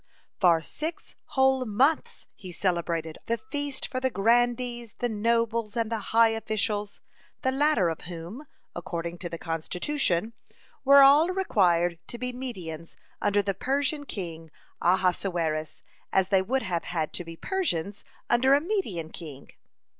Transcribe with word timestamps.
For 0.39 0.61
six 0.63 1.13
whole 1.25 1.63
months 1.63 2.25
he 2.35 2.51
celebrated 2.51 3.19
the 3.27 3.37
feast 3.37 3.87
for 3.87 3.99
the 3.99 4.09
grandees 4.09 4.93
the 4.93 5.07
nobles 5.07 5.77
and 5.77 5.91
the 5.91 5.99
high 6.09 6.29
officials, 6.29 7.01
the 7.43 7.51
latter 7.51 7.87
of 7.87 8.01
whom, 8.09 8.47
according 8.75 9.19
to 9.19 9.29
the 9.29 9.37
constitution, 9.37 10.33
were 10.83 11.03
all 11.03 11.27
required 11.29 11.99
to 12.07 12.17
be 12.17 12.33
Medians 12.33 12.95
under 13.21 13.43
the 13.43 13.53
Persian 13.53 14.05
king 14.07 14.49
Ahasuerus, 14.81 15.83
as 16.11 16.29
they 16.29 16.41
would 16.41 16.63
have 16.63 16.85
had 16.85 17.13
to 17.13 17.23
be 17.23 17.35
Persians 17.37 18.03
under 18.27 18.55
a 18.55 18.59
Median 18.59 19.11
king. 19.11 19.51